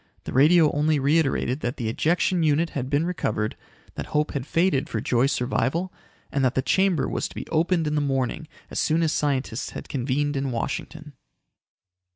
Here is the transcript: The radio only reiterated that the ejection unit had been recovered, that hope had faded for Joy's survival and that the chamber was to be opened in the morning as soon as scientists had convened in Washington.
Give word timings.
The 0.23 0.33
radio 0.33 0.71
only 0.71 0.97
reiterated 0.97 1.59
that 1.59 1.77
the 1.77 1.87
ejection 1.87 2.41
unit 2.41 2.71
had 2.71 2.89
been 2.89 3.05
recovered, 3.05 3.55
that 3.93 4.07
hope 4.07 4.31
had 4.31 4.47
faded 4.47 4.89
for 4.89 4.99
Joy's 4.99 5.31
survival 5.31 5.93
and 6.31 6.43
that 6.43 6.55
the 6.55 6.63
chamber 6.63 7.07
was 7.07 7.27
to 7.27 7.35
be 7.35 7.45
opened 7.51 7.85
in 7.85 7.93
the 7.93 8.01
morning 8.01 8.47
as 8.71 8.79
soon 8.79 9.03
as 9.03 9.13
scientists 9.13 9.69
had 9.69 9.89
convened 9.89 10.35
in 10.35 10.49
Washington. 10.49 11.13